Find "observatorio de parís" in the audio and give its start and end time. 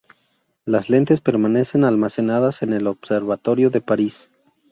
2.87-4.31